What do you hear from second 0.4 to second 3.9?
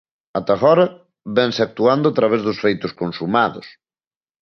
agora vénse actuando a través dos feitos consumados.